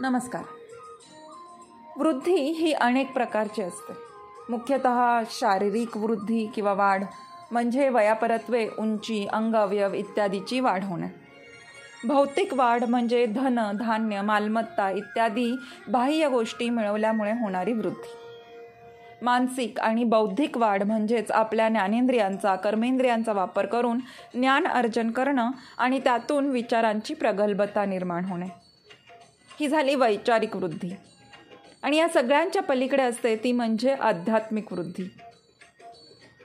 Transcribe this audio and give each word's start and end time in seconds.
नमस्कार। 0.00 0.44
वृद्धी 1.96 2.36
ही 2.36 2.72
अनेक 2.72 3.12
प्रकारची 3.12 3.62
असते. 3.62 3.92
मुख्यतः 4.48 5.22
शारीरिक 5.30 5.96
वृद्धी 5.96 6.46
किंवा 6.46 6.72
वाढ 6.72 7.04
म्हणजे 7.50 7.88
वयापरत्वे 7.88 8.68
उंची 8.78 9.26
अंगवयव 9.26 9.92
इत्यादीची 9.92 10.60
वाढ 10.60 10.84
होणे. 10.84 11.06
भौतिक 12.04 12.54
वाढ 12.54 12.84
म्हणजे 12.84 13.26
धन 13.26 13.76
धान्य 13.76 14.20
मालमत्ता 14.20 14.90
इत्यादी 14.90 15.52
बाह्य 15.88 16.28
गोष्टी 16.28 16.70
मिळवल्यामुळे 16.70 17.32
होणारी 17.32 17.72
वृद्धी. 17.72 18.12
मानसिक 19.22 19.80
आणि 19.80 20.04
बौद्धिक 20.04 20.58
वाढ 20.58 20.82
म्हणजेच 20.82 21.30
आपल्या 21.30 21.68
ज्ञानेंद्रियांचा 21.68 22.56
कर्मेंद्रियांचा 22.56 23.32
वापर 23.32 23.66
करून 23.66 23.98
ज्ञान 24.34 24.66
अर्जन 24.66 25.10
करणं 25.10 25.50
आणि 25.78 25.98
त्यातून 25.98 26.46
विचारांची 26.46 27.14
प्रगल्भता 27.14 27.84
निर्माण 27.84 28.24
होणे. 28.24 28.46
ही 29.60 29.68
झाली 29.68 29.94
वैचारिक 29.94 30.56
वृद्धी. 30.56 30.96
आणि 31.82 31.96
या 31.96 32.08
सगळ्यांच्या 32.08 32.62
पलीकडे 32.62 33.02
असते 33.02 33.36
ती 33.36 33.52
म्हणजे 33.52 33.94
आध्यात्मिक 33.94 34.72
वृद्धी. 34.72 35.10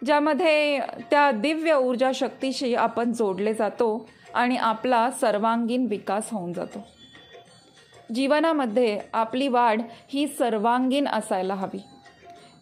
ज्यामध्ये 0.05 0.79
त्या 0.79 1.31
दिव्य 1.31 1.73
ऊर्जा 1.73 2.11
शक्तीशी 2.15 2.75
आपण 2.75 3.11
जोडले 3.11 3.53
जातो 3.53 4.09
आणि 4.33 4.57
आपला 4.57 5.11
सर्वांगीण 5.11 5.85
विकास 5.89 6.29
होऊन 6.31 6.53
जातो. 6.53 6.79
जीवनामध्ये 8.15 8.99
आपली 9.13 9.47
वाढ 9.47 9.81
ही 10.09 10.27
सर्वांगीण 10.27 11.07
असायला 11.07 11.55
हवी. 11.55 11.81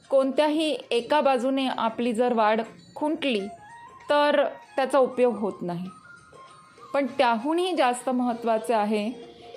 कोणत्याही 0.09 0.78
एका 0.92 1.22
बाजूने 1.22 1.67
आपली 1.67 2.14
जर 2.14 2.34
वाढ 2.34 2.62
खुंटली 2.95 3.47
तर 4.09 4.45
त्याचा 4.75 4.97
उपयोग 4.97 5.36
होत 5.36 5.53
नाही. 5.62 5.86
पण 6.94 7.06
त्याहूनही 7.17 7.73
जास्त 7.73 8.09
महत्त्वाचे 8.09 8.73
आहे 8.73 9.09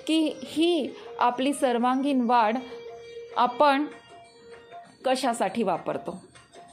की 0.07 0.35
ही 0.43 0.89
आपली 1.19 1.53
सर्वांगीण 1.53 2.21
वाढ 2.21 2.57
आपण 3.37 3.85
कशासाठी 5.05 5.63
वापरतो? 5.63 6.25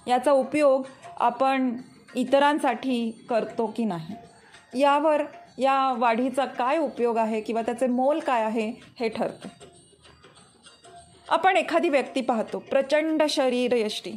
याचा 0.06 0.32
उपयोग 0.32 0.82
आपण 1.22 1.76
इतरांसाठी 2.14 3.26
करतो 3.30 3.74
की 3.76 3.84
नाही? 3.84 4.14
यावर 4.80 5.22
या 5.58 5.94
वाढीचा 5.98 6.44
काय 6.44 6.78
उपयोग 6.78 7.16
आहे 7.16 7.40
किंवा 7.40 7.62
त्याचे 7.62 7.86
मोल 7.86 8.18
काय 8.18 8.42
आहे 8.42 8.80
हे 9.00 9.08
ठरतं. 9.08 9.48
आपण 11.28 11.56
एखादी 11.56 11.88
व्यक्ती 11.88 12.20
पाहतो 12.20 12.58
प्रचंड 12.58 13.22
शरीर 13.28 13.72
यष्टी. 13.72 14.12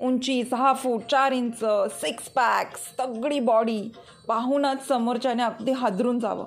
उंची 0.00 0.44
सहा 0.44 0.72
फूट 0.72 1.02
चार 1.10 1.32
इंच 1.32 1.64
सिक्स 2.00 2.28
पॅक्स 2.28 2.98
तगडी 2.98 3.40
बॉडी 3.40 3.92
पाहूनच 4.28 4.88
समोरच्याने 4.88 5.42
अगदी 5.42 5.72
हादरून 5.72 6.18
जावं. 6.18 6.46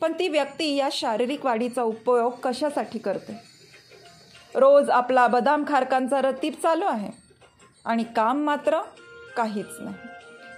पण 0.00 0.12
ती 0.12 0.28
व्यक्ती 0.28 0.76
या 0.76 0.88
शारीरिक 0.92 1.44
वाढीचा 1.44 1.82
उपयोग 1.82 2.32
कशासाठी 2.42 2.98
करते? 2.98 3.38
रोज 4.54 4.90
आपला 4.90 5.26
बदाम 5.26 5.64
खारकांचा 5.68 6.22
रतीप 6.22 6.62
चालू 6.62 6.84
आहे. 6.84 7.27
आणि 7.88 8.04
काम 8.16 8.44
मात्र 8.44 8.80
काहीच 9.36 9.66
नाही. 9.80 9.96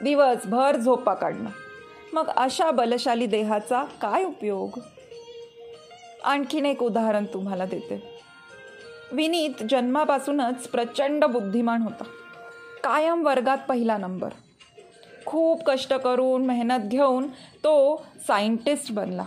दिवसभर 0.02 0.76
झोपा 0.76 1.14
काढणं. 1.14 1.50
मग 2.12 2.28
अशा 2.36 2.70
बलशाली 2.70 3.26
देहाचा 3.26 3.84
काय 3.84 4.24
उपयोग? 4.24 4.78
आणखीन 6.24 6.66
एक 6.66 6.82
उदाहरण 6.82 7.24
तुम्हाला 7.24 7.64
देते. 7.64 8.20
विनीत 9.12 9.62
जन्मापासूनच 9.70 10.69
प्रचंड 10.69 11.24
बुद्धिमान 11.24 11.82
होता. 11.82 12.04
कायम 12.84 13.26
वर्गात 13.26 13.58
पहिला 13.69 13.96
नंबर. 13.96 14.28
खूप 15.26 15.62
कष्ट 15.66 15.94
करून 15.94 16.46
मेहनत 16.46 16.80
घेऊन 16.80 17.28
तो 17.64 18.06
सायंटिस्ट 18.26 18.92
बनला. 18.92 19.24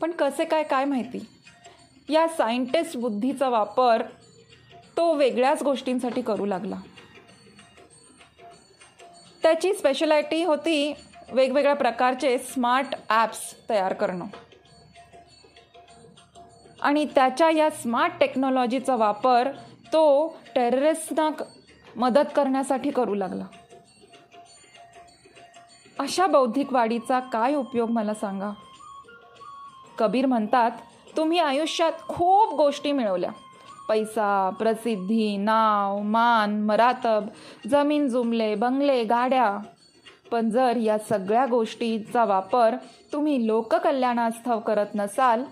पण 0.00 0.10
कसे 0.10 0.44
काय 0.44 0.62
काय 0.62 0.84
माहिती? 0.84 1.26
या 2.08 2.28
सायंटिस्ट 2.28 2.96
बुद्धीचा 2.96 3.48
वापर 3.48 4.02
तो 5.02 5.14
वेगळ्याच 5.14 5.62
गोष्टींसाठी 5.62 6.22
करू 6.22 6.44
लागला. 6.44 6.76
त्याची 9.42 9.74
स्पेशलायटी 9.74 10.44
होती 10.44 10.94
वेगवेगळ्या 11.32 11.74
प्रकारचे 11.74 12.38
स्मार्ट 12.38 12.94
ॲप्स 13.08 13.68
तयार 13.70 13.92
करणं. 13.92 14.24
आणि 16.82 17.04
त्याच्या 17.14 17.50
या 17.50 17.70
स्मार्ट 17.70 18.12
टेक्नॉलॉजीचा 18.20 18.96
वापर 18.96 19.48
तो 19.92 20.36
टेररिस्टना 20.54 21.30
मदत 21.96 22.30
करण्यासाठी 22.36 22.90
करू 22.90 23.14
लागला. 23.14 23.44
अशा 25.98 26.26
बौद्धिक 26.26 26.72
वाढीचा 26.72 27.20
काय 27.20 27.54
उपयोग 27.54 27.90
मला 27.90 28.14
सांगा? 28.14 28.50
कबीर 29.98 30.26
म्हणतात 30.26 30.70
तुम्ही 31.16 31.38
आयुष्यात 31.38 31.92
खूप 32.08 32.54
गोष्टी 32.54 32.92
मिळवल्या. 32.92 33.30
पैसा 33.92 34.50
प्रसिद्धी 34.58 35.36
नाव 35.36 35.98
मान 35.98 36.60
मरातब 36.60 37.26
जमीन 37.70 38.08
जुमले 38.08 38.54
बंगले 38.54 39.04
गाड्या. 39.04 39.58
पण 40.30 40.50
जर 40.50 40.76
या 40.76 40.98
सगळ्या 40.98 41.46
गोष्टीचा 41.46 42.24
वापर 42.24 42.74
तुम्ही 43.12 43.46
लोककल्याणास्थव 43.46 44.58
करत 44.58 44.86
नसाल 44.94 45.44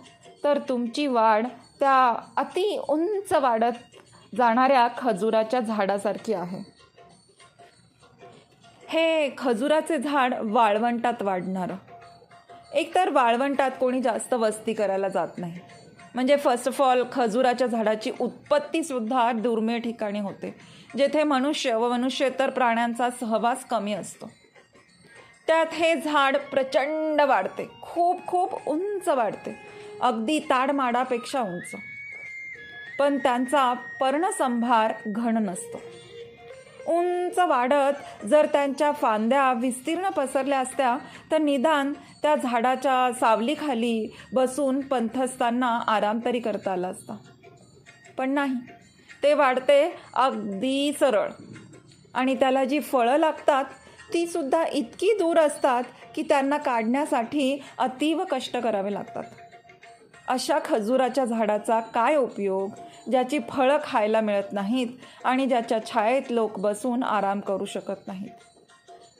तर 0.44 0.58
तुमची 0.58 1.06
वाढ 1.06 1.46
त्या 1.80 2.14
अति 2.36 2.80
उंच 2.88 3.32
वाढत 3.32 3.76
जाणाऱ्या 4.34 4.88
खजुराच्या 4.98 5.60
झाडासारखी 5.60 6.32
आहे. 6.32 6.62
हे 8.88 9.34
खजुराचे 9.38 9.98
झाड 9.98 10.34
वाळवंटात 10.42 11.22
वाढणारं. 11.22 11.76
एकतर 12.74 13.10
वाळवंटात 13.10 13.70
कोणी 13.80 14.00
जास्त 14.00 14.34
वस्ती 14.34 14.72
करायला 14.72 15.08
जात 15.08 15.38
नाही. 15.38 15.58
म्हणजे 16.14 16.36
फर्स्ट 16.36 16.68
ऑफ 16.68 16.82
ऑल 16.82 17.02
खजुराच्या 17.12 17.66
झाडाची 17.66 18.10
उत्पत्तीसुद्धा 18.20 19.32
दुर्मिळ 19.32 19.80
ठिकाणी 19.80 20.18
होते. 20.18 20.54
जेथे 20.96 21.22
मनुष्य 21.22 21.74
व 21.74 21.92
मनुष्येतर 21.92 22.50
प्राण्यांचा 22.50 23.10
सहवास 23.10 23.64
कमी 23.64 23.92
असतो. 23.92 24.30
त्यात 25.46 25.66
हे 25.72 25.94
झाड 25.94 26.36
प्रचंड 26.36 27.20
वाढते. 27.20 27.70
खूप 27.82 28.26
खूप 28.26 28.68
उंच 28.68 29.08
वाढते. 29.08 29.56
अगदी 30.00 30.38
ताडमाडापेक्षा 30.38 31.40
उंच. 31.40 31.74
पण 32.98 33.18
त्यांचा 33.18 33.72
पर्णसंभार 33.72 34.92
घन 35.06 35.36
नसतो. 35.48 35.80
उंच 36.86 37.38
वाढत 37.38 38.24
जर 38.26 38.46
त्यांच्या 38.46 38.92
फांद्या 38.92 39.52
विस्तीर्ण 39.52 40.08
पसरल्या 40.08 40.58
असत्या 40.58 40.98
तर 41.30 41.38
निदान 41.38 41.92
त्या 42.22 42.36
झाडाच्या 42.36 43.12
सावलीखाली 43.20 44.08
बसून 44.32 44.80
पंथ 44.80 45.20
आराम 45.62 46.20
तरी 46.24 46.40
करता 46.40 46.72
आला 46.72 46.88
असता. 46.88 47.16
पण 48.18 48.30
नाही 48.30 48.54
ते 49.22 49.34
वाढते 49.34 49.94
अगदी 50.14 50.92
सरळ. 51.00 51.28
आणि 52.14 52.34
त्याला 52.34 52.64
जी 52.64 52.80
फळं 52.80 53.16
लागतात 53.16 53.64
ती 54.12 54.26
सुद्धा 54.26 54.64
इतकी 54.72 55.12
दूर 55.18 55.38
असतात 55.38 55.82
की 56.14 56.22
त्यांना 56.22 56.56
काढण्यासाठी 56.56 57.62
अतीव 57.78 58.24
कष्ट 58.30 58.56
करावे 58.56 58.92
लागतात. 58.92 59.24
अशा 60.30 60.58
खजुराच्या 60.64 61.24
झाडाचा 61.24 61.80
काय 61.80 62.16
उपयोग? 62.16 62.70
ज्याची 63.10 63.38
फळं 63.48 63.78
खायला 63.84 64.20
मिळत 64.20 64.52
नाहीत 64.52 64.86
आणि 65.24 65.46
ज्याच्या 65.46 65.78
छायेत 65.86 66.30
लोक 66.30 66.58
बसून 66.58 67.02
आराम 67.02 67.40
करू 67.40 67.64
शकत 67.64 68.06
नाहीत. 68.06 68.30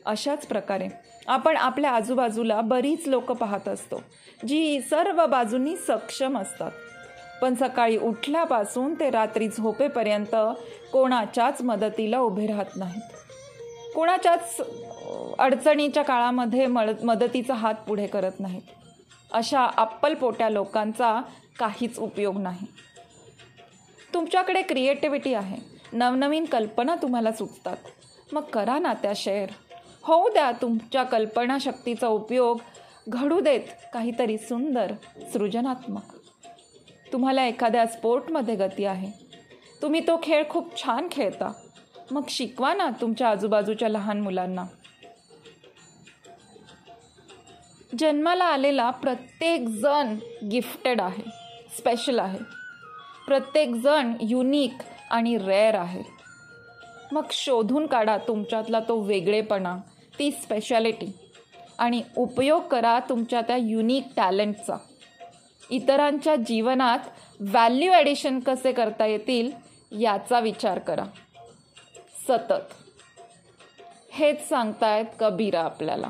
अशाच 0.06 0.46
प्रकारे 0.46 0.88
आपण 1.28 1.56
आपल्या 1.56 1.90
आजूबाजूला 1.90 2.60
बरीच 2.60 3.08
लोक 3.08 3.32
पाहत 3.32 3.68
असतो 3.68 4.02
जी 4.46 4.80
सर्व 4.80 5.26
बाजूंनी 5.26 5.76
सक्षम 5.76 6.38
असतात. 6.38 6.70
पण 7.42 7.54
सकाळी 7.54 7.98
उठल्यापासून 7.98 8.94
ते 8.94 9.10
रात्री 9.10 9.48
झोपेपर्यंत 9.48 10.36
कोणाच्याच 10.92 11.62
मदतीला 11.62 12.18
उभे 12.18 12.46
राहत 12.46 12.76
नाहीत. 12.76 13.02
कोणाच्याच 13.94 14.60
अडचणीच्या 15.38 16.02
काळामध्ये 16.02 16.66
मळ 16.66 16.90
मदतीचा 17.04 17.54
हात 17.54 17.74
पुढे 17.74 18.06
करत 18.06 18.40
नाहीत. 18.40 18.62
अशा 19.32 19.64
अप्पलपोट्या 19.76 20.48
लोकांचा 20.48 21.22
काहीच 21.58 21.98
उपयोग 21.98 22.38
नाही. 22.38 22.66
तुमच्याकडे 24.14 24.62
क्रिएटिव्हिटी 24.62 25.34
आहे. 25.34 25.56
नवनवीन 25.92 26.44
कल्पना 26.44 26.96
तुम्हाला 26.96 27.32
सुचतात. 27.32 27.76
मग 28.32 28.42
करा 28.42 28.78
ना 28.78 28.94
त्या 28.94 29.12
शेअर 29.16 29.48
होऊ 30.02 30.28
द्या 30.28 30.52
तुमच्या 30.52 31.02
कल्पनाशक्तीचा 31.02 32.06
उपयोग 32.06 32.58
घडू 33.08 33.40
देत 33.40 33.60
काहीतरी 33.92 34.38
सुंदर 34.38 34.92
सृजनात्मक. 35.32 36.02
तुम्हाला 37.12 37.46
एखाद्या 37.46 37.86
स्पोर्टमध्ये 37.86 38.54
गती 38.54 38.84
आहे. 38.84 39.12
तुम्ही 39.82 40.00
तो 40.06 40.20
खेळ 40.22 40.44
खूप 40.48 40.82
छान 40.82 41.08
खेळता. 41.12 41.52
मग 42.10 42.22
शिकवा 42.28 42.74
ना 42.74 42.90
तुमच्या 43.00 43.28
आजूबाजूच्या 43.28 43.88
लहान 43.88 44.20
मुलांना. 44.20 44.64
जन्माला 47.98 48.44
आलेला 48.44 48.90
प्रत्येक 48.90 49.68
जण 49.68 50.16
गिफ्टेड 50.50 51.00
आहे 51.00 51.22
स्पेशल 51.78 52.18
आहे. 52.18 52.38
प्रत्येकजण 53.26 54.12
युनिक 54.20 54.72
आणि 55.10 55.36
रेअर 55.38 55.74
आहे. 55.74 56.02
मग 57.12 57.22
शोधून 57.30 57.86
काढा 57.86 58.16
तुमच्यातला 58.18 58.80
तो 58.80 59.00
वेगळेपणा 59.00 59.76
ती 60.18 60.30
स्पेशालिटी 60.30 61.12
आणि 61.78 62.02
उपयोग 62.16 62.62
करा 62.62 62.98
तुमच्या 63.08 63.40
त्या 63.40 63.56
युनिक 63.56 64.04
टॅलेंटचा 64.16 64.76
इतरांच्या 65.70 66.36
जीवनात 66.36 66.98
व्हॅल्यू 67.40 67.92
ॲडिशन 67.92 68.40
कसे 68.40 68.72
करता 68.72 69.06
येतील 69.06 69.50
याचा 70.00 70.40
विचार 70.40 70.78
करा. 70.78 71.04
सतत. 72.28 72.74
हेच 74.12 74.48
सांगतायत 74.48 75.04
कबीरा 75.20 75.60
आपल्याला. 75.60 76.08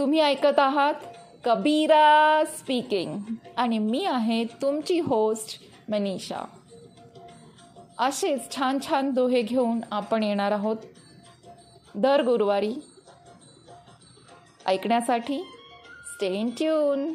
तुम्ही 0.00 0.20
ऐकत 0.20 0.58
आहात 0.58 0.94
कबीरा 1.44 2.42
स्पीकिंग 2.46 3.18
आणि 3.56 3.78
मी 3.78 4.04
आहे 4.04 4.44
तुमची 4.44 5.00
होस्ट 5.00 5.58
मनीषा. 5.88 6.44
असेच 7.98 8.56
छान 8.56 8.78
छान 8.86 9.10
दोहे 9.10 9.42
घेऊन 9.42 9.80
आपण 9.90 10.22
येणार 10.22 10.52
आहोत. 10.52 10.76
दर 11.94 12.22
गुरुवारी. 12.22 12.74
ऐकण्यासाठी 14.66 15.42
स्टेन 16.06 16.50
ट्यून 16.50 17.14